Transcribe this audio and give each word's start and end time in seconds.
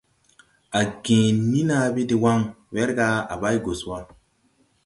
A 0.79 0.81
gęę 1.03 1.27
ni 1.51 1.61
naabe 1.69 2.01
dè 2.09 2.15
wan, 2.23 2.41
wɛrga 2.73 3.07
à 3.33 3.35
bày 3.41 3.57
gus 3.65 3.81
wa. 3.89 3.97